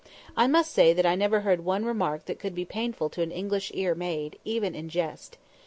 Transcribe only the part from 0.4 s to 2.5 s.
must say that I never heard one remark that